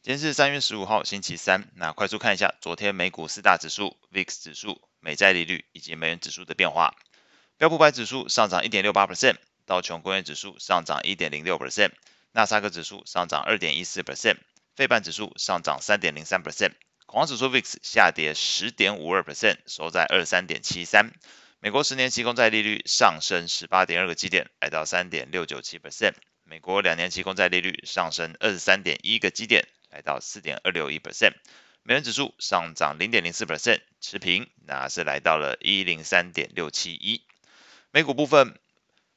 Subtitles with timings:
[0.00, 1.68] 今天是三月十五号，星期三。
[1.74, 6.94] 那快速看一下昨天美股四大指数、VIX 指数、美债利率以及美元指数的变化。
[7.56, 9.34] 标普百指数上涨一点六八 percent，
[9.66, 11.90] 道琼工业指数上涨一点零六 percent，
[12.30, 14.36] 纳斯达克指数上涨二点一四 percent，
[14.76, 16.74] 费半指数上涨三点零三 percent，
[17.06, 21.10] 恐慌指数 VIX 下跌十点五二 percent，收在二三点七三。
[21.58, 26.14] 美国十年期公债利率上升十八点二个基点，来到三点六九七 percent。
[26.44, 31.32] 美国两年期公债利率上升二十三点一个基点，来到四点二六一 percent。
[31.82, 37.22] 美元指数上涨零点零四 percent，持平，那是来到了一零三点六七一。
[37.90, 38.58] 美股部分，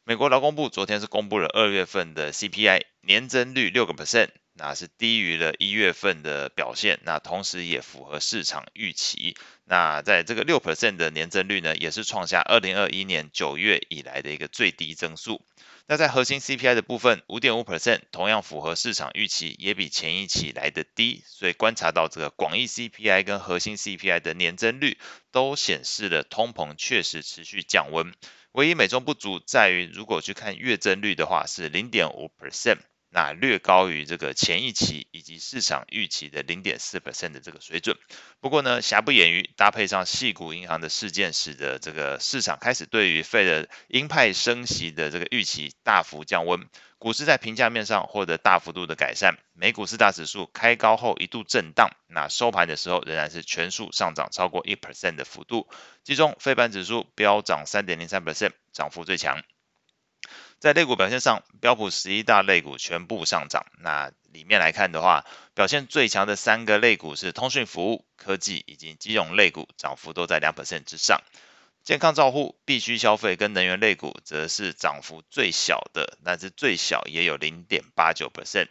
[0.03, 4.29] 美国劳工部昨天是公布了二月份的 CPI 年增率六个 percent。
[4.53, 9.37] 那是低于了一月份的表现，那同时也符合市场预期。
[9.63, 15.41] 那在这个六 percent 的年增率呢，也是创下二零二一年九月以来的一个最低增速。
[15.87, 21.23] 那在核心 CPI 的部分，五点五 percent 同样符合市场预期，也比前一期来的低。
[21.25, 24.97] 所以观察到这个广义 CPI 跟核心 CPI 的年增率
[25.31, 28.13] 都显示了通膨确实持续降温。
[28.53, 32.77] 唯一美中不足在于，如果去看月增率的话，是零点五 percent。
[33.13, 37.97] 那略高于这个前一期以及市场预期的零点四 percent 的这个水准。
[38.39, 46.67] 不过呢，瑕不掩瑜，搭配上矽谷银行的事件，使得这个市场开始对于 Fed 鹰派升息的这个预期大幅降温。
[46.97, 49.39] 股市在评价面上获得大幅度的改善。
[49.53, 55.67] 美股四大指数开高后一度震荡，那收盘的时候仍然是全数上涨超过一 percent 的幅度。
[56.03, 59.41] 其中，费半指数飙涨三点零三 percent，涨幅最强。
[60.61, 63.65] 在类股表现上，标普十一大类股全部上涨。
[63.79, 71.19] 那里面来看的话，表现最强的三个类股是通讯服务、科技以及金融类股，涨幅都在两 percent 之上。
[71.83, 78.67] 健康照护、必需消费跟能源类股则是涨幅最小的，但是最小也有零点八九 percent。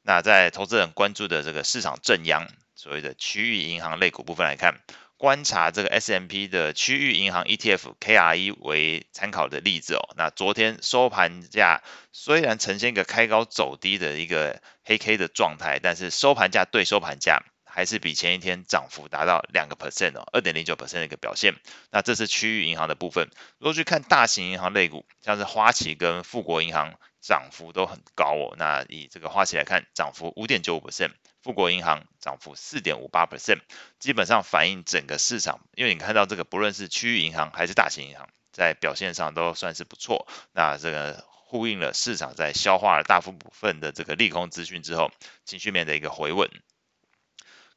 [0.00, 4.80] 那在投资人关注的这个市场正央，所谓的区域银行类股部分来看。
[5.18, 21.54] 观察这个 S M P 的区域银行 ETF KRE 为参考的例子哦，那昨天收盘价虽然呈现一个开高走低的一个黑 K 的状态，但是收盘价对收盘价还是比前一天涨幅达到两个 percent 哦，二点零九 percent 的一个表现。
[21.90, 23.28] 那这是区域银行的部分。
[23.58, 28.54] 如果去看大型银行类股，像是花旗跟富国银行，涨幅都很高哦。
[28.56, 31.10] 那以这个花旗来看，涨幅五点九五 percent。
[31.48, 33.60] 富国银行涨幅四点五八 percent，
[33.98, 40.28] 基本上反映整个市场，因为你看到这个不论是区域银行还是大型银行，在表现上都算是不错。
[40.52, 45.10] 那这个呼应了市场在消化了大部分的这个利空资讯之后，
[45.46, 46.50] 情绪面的一个回稳。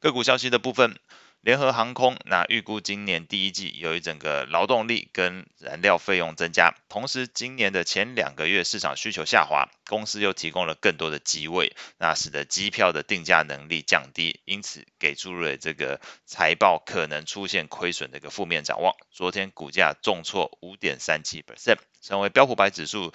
[0.00, 0.98] 个股消息的部分。
[1.42, 18.94] 联合航空那预估今年第一季由于整个劳动力跟燃料费用增加，同时今年的前两个月市场需求下滑，公司又提供了更多的机位，那使得机票的定价能力降低，因此给出了这个财报可能出现亏损的一个负面展望。
[19.10, 23.12] 昨天股价重挫五点三七 percent，成为标普百指数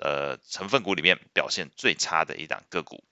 [0.00, 3.02] 呃成分股里面表现最差的一档个股。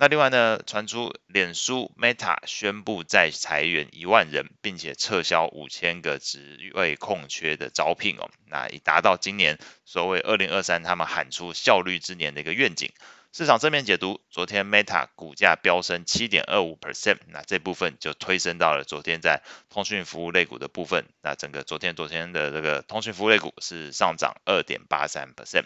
[0.00, 12.90] 那另外呢，传出脸书 Meta 宣布再裁员一万人，并且撤销五千个职位空缺的招聘哦，那以达到今年所谓二零二三他们喊出效率之年的一个愿景。
[13.30, 21.04] 市场正面解读，昨天 Meta 股价飙升七点二五 percent，那这部分就推升到了昨天在通讯服务类股的部分。
[21.20, 25.64] 那整个昨天昨天的这个通讯服务类股是上涨二点八三 percent。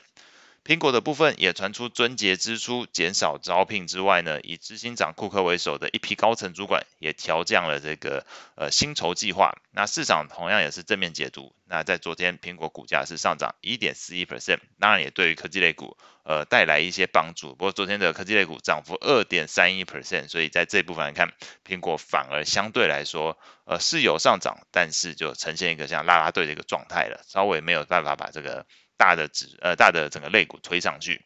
[0.65, 9.59] 苹果的部分也传出撙节支出减少招聘之外呢，以执行长库克为首的一批高层主管也调降了这个呃薪酬计划。
[9.73, 11.55] 那市场同样也是正面解读。
[11.67, 17.51] 那在昨天苹果股价是上涨一点四一 percent，当然也对于科技类股呃带来一些帮助。
[17.51, 21.35] 不过昨天的科技类股涨幅二点三一 percent，所以在这部分来看，
[21.67, 23.37] 苹果反而相对来说
[23.67, 28.65] 呃是有上涨，但是就呈现一个像拉拉队的一个状态了，稍微没有办法把这个。
[28.97, 31.25] 大的指呃大的整个类股推上去，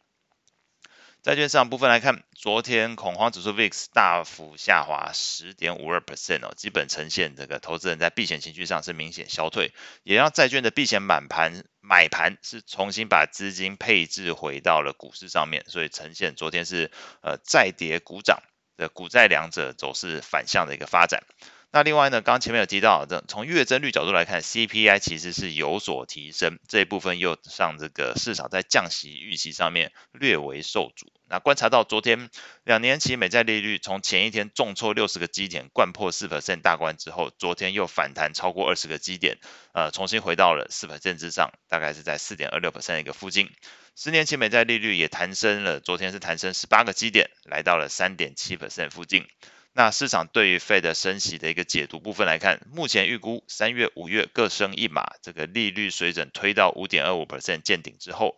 [1.21, 9.73] 债券市场部分来看，昨天恐慌指数 VIX 大幅下滑十点五二 percent 哦，基本呈现这个投资人在避险情绪上是明显消退，
[10.03, 16.89] 也让债券的避险满盘买盘是重新把资金配置回到了股市上面，所以呈现昨天是
[17.21, 18.41] 呃债跌股涨
[18.77, 21.23] 的股债两者走势反向的一个发展。
[21.71, 31.13] 那另外呢，刚前面有提到的，从月增率角度来看，CPI 其实是有所提升，这一部分又让这个市场在降息预期上面略为受阻。
[31.27, 32.31] 那观察到昨天
[32.63, 39.37] 两年期美债利率从前一天重挫六十个基点，掼破四 percent 大关之后，昨天又反弹超过二十个基点，
[39.73, 43.47] 呃，重新回到了四 percent 之上，大概是在四点二六 percent 一个附近。
[43.95, 49.27] 十年期美债利率也弹升了，昨天是弹升十八个基点，来到了三点七 percent 附近。
[49.71, 58.37] 那市场对于 Fed 升息的一个解读部分来看，目前预估三月、五月各升一码，这个利率水准推到五点二五 percent 见顶之后。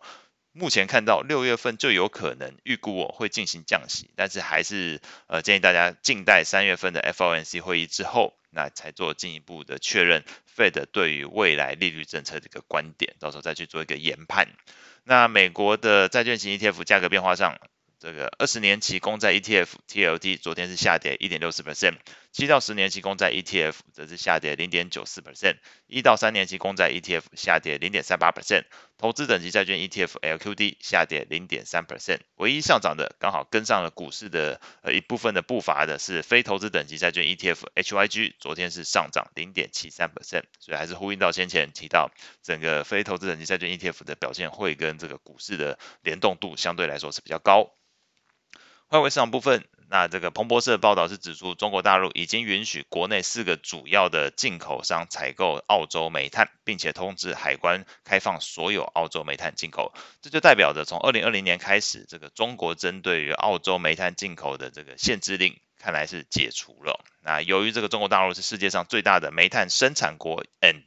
[0.54, 10.24] 目前看到六月份就有可能预估我会进行降息，但是还是呃建议大家静待三月份的 FOMC 会议之后，那才做进一步的确认
[10.54, 14.48] Fed 对于未来利率政策的一个观点，到时候再去做一个研判。
[15.04, 17.58] 那美国的债券型 ETF 价格变化上。
[18.02, 21.98] 这个二十年期公债 ETF TLT 昨天是下跌一点六四 percent，
[22.32, 28.64] 七到十年期公债 ETF 则是下跌零点九四 percent，一到三年期公债 ETF 下跌零点三八 percent，
[28.98, 42.10] 投资等级债券 ETF LQD 下跌零点三 percent，唯一上涨的刚好跟上了股市的呃一部分的步伐的是非投资等级债券 ETF HYG，昨天是上涨零点七三 percent，所以还是呼应到先前提到
[42.42, 47.72] 整个非投资等级债券 ETF 的表现会跟这个股市的联动度相对来说是比较高。
[48.92, 59.94] 外围市场部分，那这个彭博社报道是指出，中国大陆已经允许国内四个主要的进口商采购澳洲煤炭，并且通知海关开放所有澳洲煤炭进口。
[60.20, 67.02] 这就代表着从二零二零年开始，这个中国针对于澳洲煤炭进口的这个限制令，看来是解除了。
[67.22, 70.84] 那由于这个中国大陆是世界上最大的煤炭生产国 and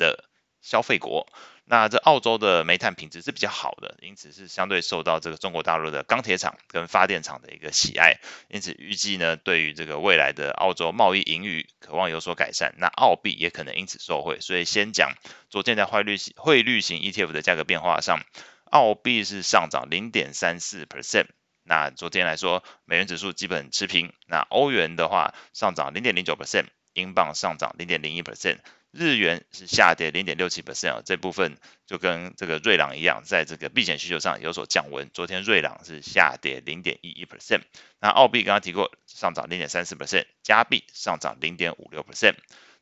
[0.62, 1.26] 消费国。
[1.68, 8.20] 那这澳洲的煤炭品质是比较好的，因此是相对受到这个中国大陆的钢铁厂跟发电厂的一个喜爱，
[8.50, 14.40] 因此预计呢，对于这个未来的澳洲贸易盈余渴望有所改善，那澳币也可能因此受惠。
[14.42, 15.14] 所以先讲
[15.50, 18.20] 昨天在汇率汇率型 ETF 的价格变化上，
[18.66, 21.26] 澳币是上涨零点三四 percent，
[21.64, 28.60] 那昨天来说美元指数基本持平，那欧元的话上涨零点零九 percent，英镑上涨零点零一 percent。
[28.96, 35.10] 日元是下跌零点六七 percent，这部分就跟这个瑞郎一样，在这个避险需求上有所降温。
[35.14, 37.62] 昨天瑞郎是下跌零点一一 percent，
[38.00, 42.36] 那澳币刚刚提过上涨零点三四 percent，加币上涨零点五六 percent。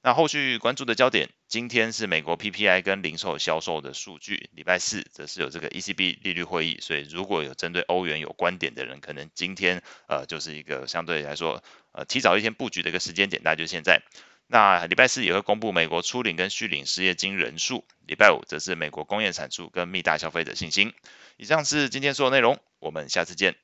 [0.03, 14.03] 那后续关注的焦点，今天是美国 PPI 跟零售销售的数据，礼拜四则是有这个 ECB 利率会议，所以如果有针对欧元有观点的人，可能今天呃就是一个相对来说呃提早一天布局的一个时间点，那就现在。
[14.53, 20.93] 那礼拜四也会公布美国初领跟续领失业金人数，礼拜五则是美国工业产出跟密大消费者信心。
[21.37, 23.62] 以上是今天所有内容，我们下次见。